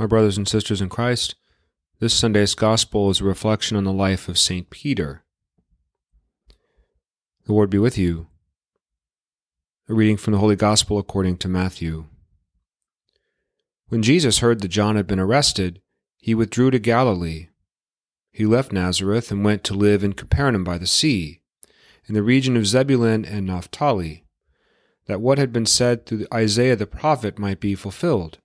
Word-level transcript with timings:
My 0.00 0.06
brothers 0.06 0.38
and 0.38 0.48
sisters 0.48 0.80
in 0.80 0.88
Christ, 0.88 1.34
this 1.98 2.14
Sunday's 2.14 2.54
Gospel 2.54 3.10
is 3.10 3.20
a 3.20 3.24
reflection 3.24 3.76
on 3.76 3.84
the 3.84 3.92
life 3.92 4.30
of 4.30 4.38
St. 4.38 4.70
Peter. 4.70 5.24
The 7.44 7.52
Lord 7.52 7.68
be 7.68 7.76
with 7.76 7.98
you. 7.98 8.28
A 9.90 9.92
reading 9.92 10.16
from 10.16 10.32
the 10.32 10.38
Holy 10.38 10.56
Gospel 10.56 10.98
according 10.98 11.36
to 11.36 11.48
Matthew. 11.48 12.06
When 13.90 14.02
Jesus 14.02 14.38
heard 14.38 14.62
that 14.62 14.68
John 14.68 14.96
had 14.96 15.06
been 15.06 15.20
arrested, 15.20 15.82
he 16.16 16.34
withdrew 16.34 16.70
to 16.70 16.78
Galilee. 16.78 17.48
He 18.32 18.46
left 18.46 18.72
Nazareth 18.72 19.30
and 19.30 19.44
went 19.44 19.64
to 19.64 19.74
live 19.74 20.02
in 20.02 20.14
Capernaum 20.14 20.64
by 20.64 20.78
the 20.78 20.86
sea, 20.86 21.42
in 22.06 22.14
the 22.14 22.22
region 22.22 22.56
of 22.56 22.66
Zebulun 22.66 23.26
and 23.26 23.44
Naphtali, 23.44 24.24
that 25.04 25.20
what 25.20 25.36
had 25.36 25.52
been 25.52 25.66
said 25.66 26.06
through 26.06 26.26
Isaiah 26.32 26.74
the 26.74 26.86
prophet 26.86 27.38
might 27.38 27.60
be 27.60 27.74
fulfilled. 27.74 28.38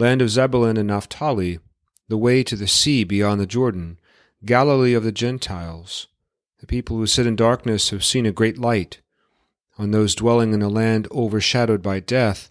Land 0.00 0.22
of 0.22 0.30
Zebulun 0.30 0.78
and 0.78 0.88
Naphtali, 0.88 1.58
the 2.08 2.16
way 2.16 2.42
to 2.44 2.56
the 2.56 2.66
sea 2.66 3.04
beyond 3.04 3.38
the 3.38 3.46
Jordan, 3.46 3.98
Galilee 4.46 4.94
of 4.94 5.04
the 5.04 5.12
Gentiles. 5.12 6.06
The 6.60 6.66
people 6.66 6.96
who 6.96 7.06
sit 7.06 7.26
in 7.26 7.36
darkness 7.36 7.90
have 7.90 8.02
seen 8.02 8.24
a 8.24 8.32
great 8.32 8.56
light. 8.56 9.02
On 9.76 9.90
those 9.90 10.14
dwelling 10.14 10.54
in 10.54 10.62
a 10.62 10.70
land 10.70 11.06
overshadowed 11.10 11.82
by 11.82 12.00
death, 12.00 12.50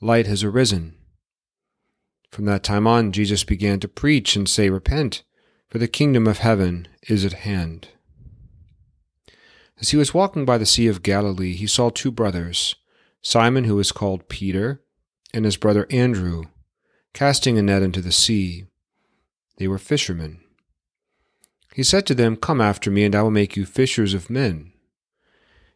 light 0.00 0.26
has 0.26 0.42
arisen. 0.42 0.96
From 2.32 2.46
that 2.46 2.64
time 2.64 2.88
on, 2.88 3.12
Jesus 3.12 3.44
began 3.44 3.78
to 3.78 3.86
preach 3.86 4.34
and 4.34 4.48
say, 4.48 4.68
Repent, 4.68 5.22
for 5.68 5.78
the 5.78 5.86
kingdom 5.86 6.26
of 6.26 6.38
heaven 6.38 6.88
is 7.06 7.24
at 7.24 7.44
hand. 7.44 7.90
As 9.80 9.90
he 9.90 9.96
was 9.96 10.12
walking 10.12 10.44
by 10.44 10.58
the 10.58 10.66
Sea 10.66 10.88
of 10.88 11.04
Galilee, 11.04 11.52
he 11.52 11.68
saw 11.68 11.90
two 11.90 12.10
brothers, 12.10 12.74
Simon, 13.20 13.64
who 13.64 13.76
was 13.76 13.92
called 13.92 14.28
Peter, 14.28 14.82
and 15.32 15.44
his 15.44 15.56
brother 15.56 15.86
Andrew, 15.88 16.46
casting 17.12 17.58
a 17.58 17.62
net 17.62 17.82
into 17.82 18.00
the 18.00 18.12
sea. 18.12 18.66
They 19.58 19.68
were 19.68 19.78
fishermen. 19.78 20.40
He 21.74 21.82
said 21.82 22.06
to 22.06 22.14
them, 22.14 22.36
Come 22.36 22.60
after 22.60 22.90
me, 22.90 23.04
and 23.04 23.14
I 23.14 23.22
will 23.22 23.30
make 23.30 23.56
you 23.56 23.64
fishers 23.64 24.14
of 24.14 24.30
men. 24.30 24.72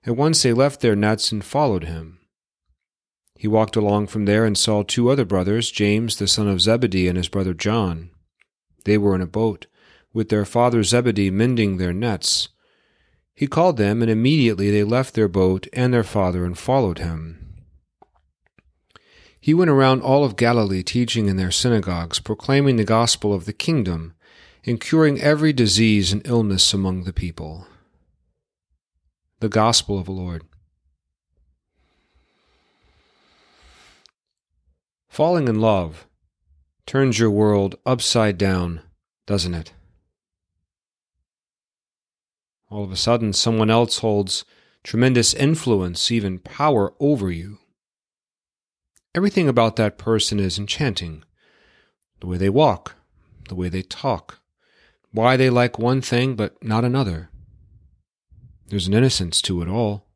At 0.04 0.16
once 0.16 0.42
they 0.42 0.52
left 0.52 0.80
their 0.80 0.96
nets 0.96 1.32
and 1.32 1.44
followed 1.44 1.84
him. 1.84 2.18
He 3.38 3.48
walked 3.48 3.76
along 3.76 4.06
from 4.06 4.24
there 4.24 4.44
and 4.44 4.56
saw 4.56 4.82
two 4.82 5.10
other 5.10 5.24
brothers, 5.24 5.70
James 5.70 6.16
the 6.16 6.26
son 6.26 6.48
of 6.48 6.60
Zebedee 6.60 7.08
and 7.08 7.16
his 7.16 7.28
brother 7.28 7.54
John. 7.54 8.10
They 8.84 8.96
were 8.96 9.14
in 9.14 9.20
a 9.20 9.26
boat, 9.26 9.66
with 10.12 10.28
their 10.28 10.44
father 10.44 10.82
Zebedee 10.82 11.30
mending 11.30 11.76
their 11.76 11.92
nets. 11.92 12.48
He 13.34 13.46
called 13.46 13.76
them, 13.76 14.00
and 14.00 14.10
immediately 14.10 14.70
they 14.70 14.84
left 14.84 15.14
their 15.14 15.28
boat 15.28 15.66
and 15.72 15.92
their 15.92 16.04
father 16.04 16.44
and 16.46 16.56
followed 16.56 16.98
him. 16.98 17.45
He 19.46 19.54
went 19.54 19.70
around 19.70 20.02
all 20.02 20.24
of 20.24 20.34
Galilee 20.34 20.82
teaching 20.82 21.28
in 21.28 21.36
their 21.36 21.52
synagogues, 21.52 22.18
proclaiming 22.18 22.74
the 22.74 22.84
gospel 22.84 23.32
of 23.32 23.44
the 23.44 23.52
kingdom, 23.52 24.12
and 24.64 24.80
curing 24.80 25.20
every 25.20 25.52
disease 25.52 26.12
and 26.12 26.26
illness 26.26 26.74
among 26.74 27.04
the 27.04 27.12
people. 27.12 27.68
The 29.38 29.48
Gospel 29.48 30.00
of 30.00 30.06
the 30.06 30.10
Lord. 30.10 30.42
Falling 35.06 35.46
in 35.46 35.60
love 35.60 36.08
turns 36.84 37.20
your 37.20 37.30
world 37.30 37.76
upside 37.86 38.38
down, 38.38 38.80
doesn't 39.26 39.54
it? 39.54 39.72
All 42.68 42.82
of 42.82 42.90
a 42.90 42.96
sudden, 42.96 43.32
someone 43.32 43.70
else 43.70 43.98
holds 44.00 44.44
tremendous 44.82 45.32
influence, 45.34 46.10
even 46.10 46.40
power 46.40 46.94
over 46.98 47.30
you. 47.30 47.58
Everything 49.16 49.48
about 49.48 49.76
that 49.76 49.96
person 49.96 50.38
is 50.38 50.58
enchanting. 50.58 51.24
The 52.20 52.26
way 52.26 52.36
they 52.36 52.50
walk, 52.50 52.96
the 53.48 53.54
way 53.54 53.70
they 53.70 53.80
talk, 53.80 54.40
why 55.10 55.38
they 55.38 55.48
like 55.48 55.78
one 55.78 56.02
thing 56.02 56.36
but 56.36 56.62
not 56.62 56.84
another. 56.84 57.30
There's 58.66 58.86
an 58.86 58.92
innocence 58.92 59.40
to 59.42 59.62
it 59.62 59.68
all. 59.68 60.06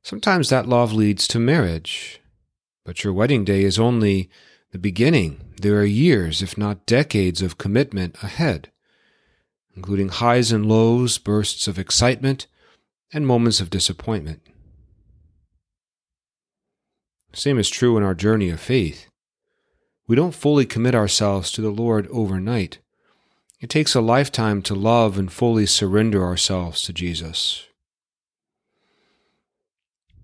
Sometimes 0.00 0.48
that 0.48 0.68
love 0.68 0.92
leads 0.92 1.26
to 1.28 1.40
marriage, 1.40 2.20
but 2.84 3.02
your 3.02 3.12
wedding 3.12 3.44
day 3.44 3.64
is 3.64 3.80
only 3.80 4.30
the 4.70 4.78
beginning. 4.78 5.42
There 5.60 5.80
are 5.80 5.84
years, 5.84 6.40
if 6.40 6.56
not 6.56 6.86
decades, 6.86 7.42
of 7.42 7.58
commitment 7.58 8.16
ahead, 8.22 8.70
including 9.74 10.10
highs 10.10 10.52
and 10.52 10.66
lows, 10.66 11.18
bursts 11.18 11.66
of 11.66 11.80
excitement, 11.80 12.46
and 13.12 13.26
moments 13.26 13.60
of 13.60 13.70
disappointment. 13.70 14.40
Same 17.34 17.58
is 17.58 17.70
true 17.70 17.96
in 17.96 18.02
our 18.02 18.14
journey 18.14 18.50
of 18.50 18.60
faith. 18.60 19.06
We 20.06 20.16
don't 20.16 20.34
fully 20.34 20.66
commit 20.66 20.94
ourselves 20.94 21.50
to 21.52 21.62
the 21.62 21.70
Lord 21.70 22.06
overnight. 22.08 22.78
It 23.60 23.70
takes 23.70 23.94
a 23.94 24.00
lifetime 24.00 24.60
to 24.62 24.74
love 24.74 25.16
and 25.16 25.32
fully 25.32 25.66
surrender 25.66 26.22
ourselves 26.22 26.82
to 26.82 26.92
Jesus. 26.92 27.64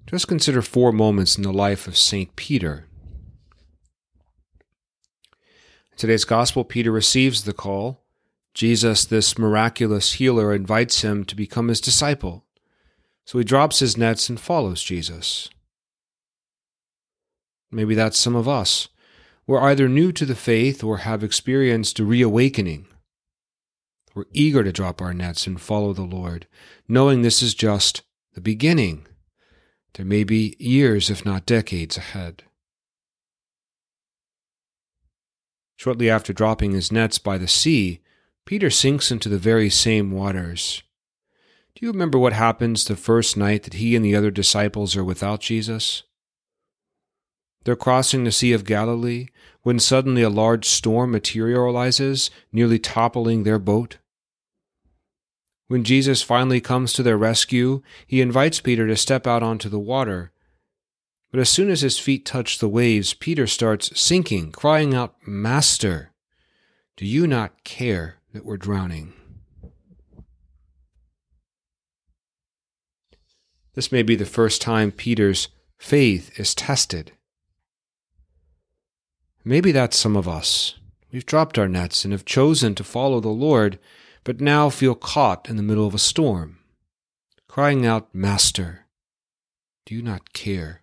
Just 0.06 0.28
consider 0.28 0.60
four 0.60 0.92
moments 0.92 1.36
in 1.36 1.44
the 1.44 1.52
life 1.52 1.86
of 1.86 1.96
St. 1.96 2.34
Peter. 2.34 2.86
In 5.92 5.98
today's 5.98 6.24
Gospel, 6.24 6.64
Peter 6.64 6.90
receives 6.90 7.44
the 7.44 7.52
call. 7.52 8.02
Jesus, 8.54 9.04
this 9.04 9.38
miraculous 9.38 10.14
healer, 10.14 10.52
invites 10.52 11.02
him 11.02 11.24
to 11.24 11.36
become 11.36 11.68
his 11.68 11.80
disciple. 11.80 12.44
So 13.24 13.38
he 13.38 13.44
drops 13.44 13.78
his 13.78 13.96
nets 13.96 14.28
and 14.28 14.40
follows 14.40 14.82
Jesus. 14.82 15.48
Maybe 17.70 17.94
that's 17.94 18.18
some 18.18 18.36
of 18.36 18.48
us. 18.48 18.88
We're 19.46 19.62
either 19.62 19.88
new 19.88 20.12
to 20.12 20.26
the 20.26 20.34
faith 20.34 20.84
or 20.84 20.98
have 20.98 21.24
experienced 21.24 21.98
a 21.98 22.04
reawakening. 22.04 22.86
We're 24.14 24.24
eager 24.32 24.64
to 24.64 24.72
drop 24.72 25.00
our 25.00 25.14
nets 25.14 25.46
and 25.46 25.60
follow 25.60 25.92
the 25.92 26.02
Lord, 26.02 26.46
knowing 26.88 27.22
this 27.22 27.42
is 27.42 27.54
just 27.54 28.02
the 28.34 28.40
beginning 28.40 29.06
there 29.94 30.06
may 30.06 30.22
be 30.22 30.54
years, 30.60 31.10
if 31.10 31.24
not 31.24 31.44
decades, 31.44 31.96
ahead. 31.96 32.44
Shortly 35.76 36.08
after 36.08 36.32
dropping 36.32 36.72
his 36.72 36.92
nets 36.92 37.18
by 37.18 37.36
the 37.36 37.48
sea, 37.48 38.00
Peter 38.46 38.70
sinks 38.70 39.10
into 39.10 39.28
the 39.28 39.38
very 39.38 39.68
same 39.68 40.12
waters. 40.12 40.82
Do 41.74 41.84
you 41.84 41.90
remember 41.90 42.18
what 42.18 42.32
happens 42.32 42.84
the 42.84 42.96
first 42.96 43.36
night 43.36 43.64
that 43.64 43.74
he 43.74 43.96
and 43.96 44.04
the 44.04 44.14
other 44.14 44.30
disciples 44.30 44.96
are 44.96 45.04
without 45.04 45.40
Jesus? 45.40 46.04
They're 47.64 47.76
crossing 47.76 48.24
the 48.24 48.32
Sea 48.32 48.52
of 48.52 48.64
Galilee 48.64 49.28
when 49.62 49.78
suddenly 49.78 50.22
a 50.22 50.30
large 50.30 50.64
storm 50.66 51.10
materializes, 51.10 52.30
nearly 52.52 52.78
toppling 52.78 53.42
their 53.42 53.58
boat. 53.58 53.98
When 55.66 55.84
Jesus 55.84 56.22
finally 56.22 56.62
comes 56.62 56.94
to 56.94 57.02
their 57.02 57.18
rescue, 57.18 57.82
he 58.06 58.22
invites 58.22 58.60
Peter 58.60 58.86
to 58.86 58.96
step 58.96 59.26
out 59.26 59.42
onto 59.42 59.68
the 59.68 59.78
water. 59.78 60.32
But 61.30 61.40
as 61.40 61.50
soon 61.50 61.68
as 61.68 61.82
his 61.82 61.98
feet 61.98 62.24
touch 62.24 62.58
the 62.58 62.68
waves, 62.68 63.12
Peter 63.12 63.46
starts 63.46 63.98
sinking, 64.00 64.52
crying 64.52 64.94
out, 64.94 65.16
Master, 65.26 66.12
do 66.96 67.04
you 67.04 67.26
not 67.26 67.64
care 67.64 68.16
that 68.32 68.46
we're 68.46 68.56
drowning? 68.56 69.12
This 73.74 73.92
may 73.92 74.02
be 74.02 74.16
the 74.16 74.24
first 74.24 74.62
time 74.62 74.90
Peter's 74.90 75.48
faith 75.76 76.40
is 76.40 76.54
tested. 76.54 77.12
Maybe 79.48 79.72
that's 79.72 79.96
some 79.96 80.14
of 80.14 80.28
us. 80.28 80.74
We've 81.10 81.24
dropped 81.24 81.56
our 81.56 81.68
nets 81.68 82.04
and 82.04 82.12
have 82.12 82.26
chosen 82.26 82.74
to 82.74 82.84
follow 82.84 83.18
the 83.18 83.30
Lord 83.30 83.78
but 84.22 84.42
now 84.42 84.68
feel 84.68 84.94
caught 84.94 85.48
in 85.48 85.56
the 85.56 85.62
middle 85.62 85.86
of 85.86 85.94
a 85.94 85.98
storm, 85.98 86.58
crying 87.48 87.86
out, 87.86 88.14
Master, 88.14 88.84
do 89.86 89.94
you 89.94 90.02
not 90.02 90.34
care 90.34 90.82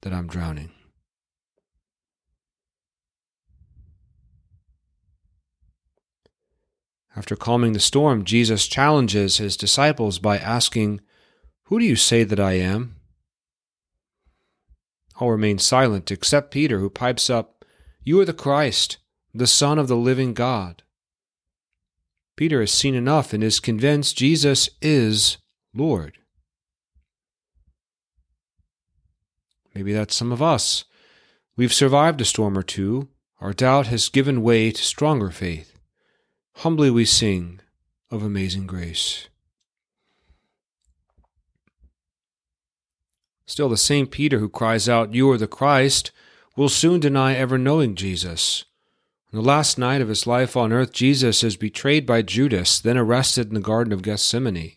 that 0.00 0.14
I'm 0.14 0.26
drowning? 0.26 0.70
After 7.14 7.36
calming 7.36 7.74
the 7.74 7.78
storm, 7.78 8.24
Jesus 8.24 8.66
challenges 8.66 9.36
his 9.36 9.54
disciples 9.54 10.18
by 10.18 10.38
asking, 10.38 11.02
Who 11.64 11.78
do 11.78 11.84
you 11.84 11.96
say 11.96 12.24
that 12.24 12.40
I 12.40 12.52
am? 12.52 12.96
All 15.20 15.30
remain 15.30 15.58
silent 15.58 16.10
except 16.10 16.52
Peter, 16.52 16.78
who 16.78 16.88
pipes 16.88 17.28
up, 17.28 17.57
You 18.08 18.18
are 18.20 18.24
the 18.24 18.32
Christ, 18.32 18.96
the 19.34 19.46
Son 19.46 19.78
of 19.78 19.86
the 19.86 19.94
living 19.94 20.32
God. 20.32 20.82
Peter 22.36 22.60
has 22.60 22.70
seen 22.70 22.94
enough 22.94 23.34
and 23.34 23.44
is 23.44 23.60
convinced 23.60 24.16
Jesus 24.16 24.70
is 24.80 25.36
Lord. 25.74 26.16
Maybe 29.74 29.92
that's 29.92 30.14
some 30.14 30.32
of 30.32 30.40
us. 30.40 30.86
We've 31.54 31.70
survived 31.70 32.22
a 32.22 32.24
storm 32.24 32.56
or 32.56 32.62
two. 32.62 33.10
Our 33.40 33.52
doubt 33.52 33.88
has 33.88 34.08
given 34.08 34.40
way 34.40 34.70
to 34.70 34.82
stronger 34.82 35.30
faith. 35.30 35.78
Humbly 36.54 36.90
we 36.90 37.04
sing 37.04 37.60
of 38.10 38.22
amazing 38.22 38.66
grace. 38.66 39.28
Still, 43.44 43.68
the 43.68 43.76
same 43.76 44.06
Peter 44.06 44.38
who 44.38 44.48
cries 44.48 44.88
out, 44.88 45.12
You 45.12 45.30
are 45.30 45.36
the 45.36 45.46
Christ, 45.46 46.10
will 46.58 46.68
soon 46.68 46.98
deny 46.98 47.36
ever 47.36 47.56
knowing 47.56 47.94
Jesus. 47.94 48.64
On 49.32 49.40
the 49.40 49.46
last 49.46 49.78
night 49.78 50.00
of 50.00 50.08
his 50.08 50.26
life 50.26 50.56
on 50.56 50.72
earth, 50.72 50.92
Jesus 50.92 51.44
is 51.44 51.56
betrayed 51.56 52.04
by 52.04 52.20
Judas, 52.20 52.80
then 52.80 52.98
arrested 52.98 53.46
in 53.46 53.54
the 53.54 53.60
Garden 53.60 53.92
of 53.92 54.02
Gethsemane. 54.02 54.72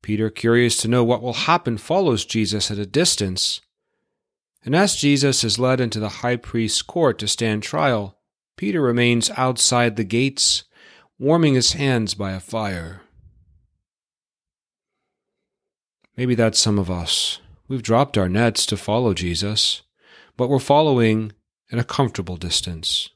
Peter, 0.00 0.30
curious 0.30 0.78
to 0.78 0.88
know 0.88 1.04
what 1.04 1.20
will 1.20 1.34
happen, 1.34 1.76
follows 1.76 2.24
Jesus 2.24 2.70
at 2.70 2.78
a 2.78 2.86
distance. 2.86 3.60
And 4.64 4.74
as 4.74 4.96
Jesus 4.96 5.44
is 5.44 5.58
led 5.58 5.78
into 5.78 6.00
the 6.00 6.08
high 6.08 6.36
priest's 6.36 6.80
court 6.80 7.18
to 7.18 7.28
stand 7.28 7.62
trial, 7.62 8.16
Peter 8.56 8.80
remains 8.80 9.30
outside 9.36 9.96
the 9.96 10.04
gates, 10.04 10.64
warming 11.18 11.52
his 11.52 11.74
hands 11.74 12.14
by 12.14 12.32
a 12.32 12.40
fire. 12.40 13.02
Maybe 16.16 16.34
that's 16.34 16.58
some 16.58 16.78
of 16.78 16.90
us. 16.90 17.40
We've 17.68 17.82
dropped 17.82 18.16
our 18.16 18.30
nets 18.30 18.64
to 18.66 18.78
follow 18.78 19.12
Jesus, 19.12 19.82
but 20.36 20.48
we're 20.48 20.58
following 20.58 21.32
at 21.72 21.78
a 21.78 21.84
comfortable 21.84 22.36
distance. 22.36 23.10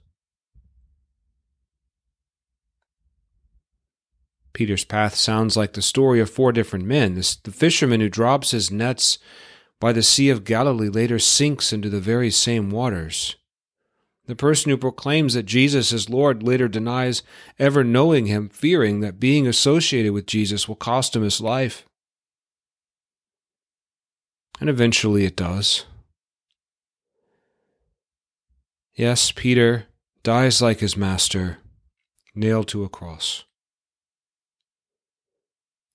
Peter's 4.52 4.84
path 4.84 5.14
sounds 5.14 5.56
like 5.56 5.74
the 5.74 5.82
story 5.82 6.20
of 6.20 6.28
four 6.28 6.52
different 6.52 6.84
men. 6.84 7.14
This, 7.14 7.36
the 7.36 7.52
fisherman 7.52 8.00
who 8.00 8.08
drops 8.08 8.50
his 8.50 8.70
nets 8.70 9.18
by 9.80 9.92
the 9.92 10.02
Sea 10.02 10.28
of 10.28 10.44
Galilee 10.44 10.88
later 10.88 11.18
sinks 11.18 11.72
into 11.72 11.88
the 11.88 12.00
very 12.00 12.30
same 12.30 12.70
waters. 12.70 13.36
The 14.26 14.36
person 14.36 14.70
who 14.70 14.76
proclaims 14.76 15.34
that 15.34 15.46
Jesus 15.46 15.92
is 15.92 16.10
Lord 16.10 16.42
later 16.42 16.68
denies 16.68 17.22
ever 17.58 17.82
knowing 17.82 18.26
him, 18.26 18.48
fearing 18.48 19.00
that 19.00 19.18
being 19.18 19.46
associated 19.46 20.12
with 20.12 20.26
Jesus 20.26 20.68
will 20.68 20.76
cost 20.76 21.16
him 21.16 21.22
his 21.22 21.40
life. 21.40 21.86
And 24.60 24.68
eventually 24.68 25.24
it 25.24 25.36
does. 25.36 25.86
Yes, 29.00 29.32
Peter 29.32 29.86
dies 30.22 30.60
like 30.60 30.80
his 30.80 30.94
master, 30.94 31.56
nailed 32.34 32.68
to 32.68 32.84
a 32.84 32.90
cross. 32.90 33.44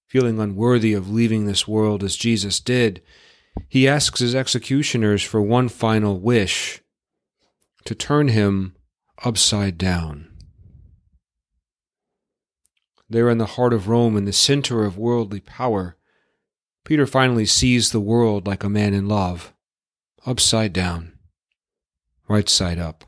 Feeling 0.08 0.40
unworthy 0.40 0.94
of 0.94 1.08
leaving 1.08 1.46
this 1.46 1.68
world 1.68 2.04
as 2.04 2.16
Jesus 2.16 2.60
did, 2.60 3.04
he 3.70 3.88
asks 3.88 4.22
his 4.22 4.34
executioners 4.34 5.22
for 5.22 5.40
one 5.40 5.70
final 5.70 6.20
wish 6.20 6.82
to 7.86 7.94
turn 7.94 8.30
him 8.30 8.76
upside 9.24 9.78
down. 9.78 10.36
There 13.08 13.30
in 13.30 13.38
the 13.38 13.46
heart 13.46 13.74
of 13.74 13.88
Rome, 13.88 14.18
in 14.18 14.26
the 14.26 14.34
center 14.34 14.84
of 14.84 14.98
worldly 14.98 15.42
power, 15.42 15.96
Peter 16.84 17.06
finally 17.06 17.46
sees 17.46 17.92
the 17.92 18.00
world 18.00 18.48
like 18.48 18.64
a 18.64 18.68
man 18.68 18.96
in 18.96 19.08
love, 19.08 19.54
upside 20.26 20.74
down, 20.74 21.15
right 22.28 22.50
side 22.50 22.80
up. 22.80 23.04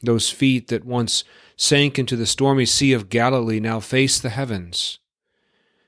Those 0.00 0.30
feet 0.30 0.68
that 0.68 0.84
once 0.84 1.24
sank 1.56 1.98
into 1.98 2.16
the 2.16 2.26
stormy 2.26 2.66
sea 2.66 2.92
of 2.92 3.08
Galilee 3.08 3.60
now 3.60 3.80
face 3.80 4.20
the 4.20 4.30
heavens. 4.30 4.98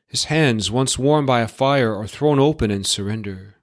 His 0.08 0.24
hands, 0.24 0.70
once 0.70 0.98
warmed 0.98 1.28
by 1.28 1.40
a 1.40 1.48
fire, 1.48 1.94
are 1.94 2.08
thrown 2.08 2.40
open 2.40 2.70
in 2.72 2.82
surrender. 2.82 3.56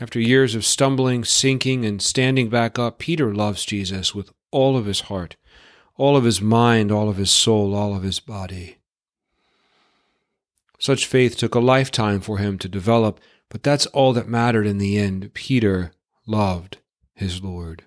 After 0.00 0.18
years 0.18 0.54
of 0.54 0.64
stumbling, 0.64 1.24
sinking, 1.24 1.84
and 1.84 2.00
standing 2.00 2.48
back 2.48 2.78
up, 2.78 2.98
Peter 2.98 3.34
loves 3.34 3.64
Jesus 3.64 4.14
with 4.14 4.30
all 4.50 4.76
of 4.76 4.86
his 4.86 5.02
heart, 5.02 5.36
all 5.96 6.16
of 6.16 6.24
his 6.24 6.40
mind, 6.40 6.90
all 6.90 7.10
of 7.10 7.16
his 7.16 7.30
soul, 7.30 7.74
all 7.74 7.94
of 7.94 8.02
his 8.02 8.20
body. 8.20 8.78
Such 10.78 11.06
faith 11.06 11.36
took 11.36 11.54
a 11.54 11.60
lifetime 11.60 12.20
for 12.20 12.38
him 12.38 12.58
to 12.58 12.68
develop, 12.68 13.20
but 13.50 13.62
that's 13.62 13.86
all 13.86 14.12
that 14.14 14.28
mattered 14.28 14.66
in 14.66 14.78
the 14.78 14.98
end. 14.98 15.32
Peter 15.34 15.92
loved 16.26 16.78
his 17.14 17.42
Lord. 17.42 17.84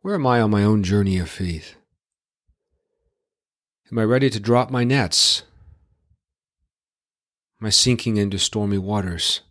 Where 0.00 0.14
am 0.14 0.26
I 0.26 0.40
on 0.40 0.50
my 0.50 0.64
own 0.64 0.82
journey 0.82 1.18
of 1.18 1.28
faith? 1.28 1.76
Am 3.90 3.98
I 3.98 4.04
ready 4.04 4.30
to 4.30 4.40
drop 4.40 4.70
my 4.70 4.84
nets? 4.84 5.42
Am 7.60 7.66
I 7.66 7.70
sinking 7.70 8.16
into 8.16 8.38
stormy 8.38 8.78
waters? 8.78 9.42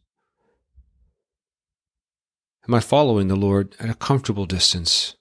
Am 2.68 2.74
I 2.74 2.80
following 2.80 3.28
the 3.28 3.36
Lord 3.36 3.76
at 3.80 3.90
a 3.90 3.96
comfortable 3.96 4.46
distance? 4.46 5.16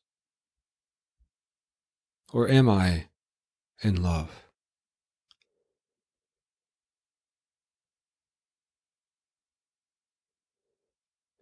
Or 2.33 2.49
am 2.49 2.69
I 2.69 3.07
in 3.83 4.03
love. 4.03 4.50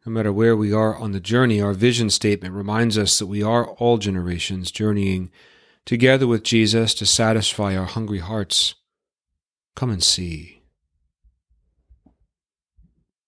No 0.06 0.12
matter 0.12 0.32
where 0.32 0.56
we 0.56 0.72
are 0.72 0.96
on 0.96 1.12
the 1.12 1.20
journey, 1.20 1.60
our 1.60 1.72
vision 1.72 2.08
statement 2.10 2.54
reminds 2.54 2.96
us 2.96 3.18
that 3.18 3.26
we 3.26 3.42
are 3.42 3.66
all 3.66 3.98
generations 3.98 4.70
journeying 4.70 5.30
together 5.84 6.26
with 6.26 6.42
Jesus 6.42 6.94
to 6.94 7.06
satisfy 7.06 7.76
our 7.76 7.86
hungry 7.86 8.20
hearts. 8.20 8.74
Come 9.74 9.90
and 9.90 10.02
see. 10.02 10.57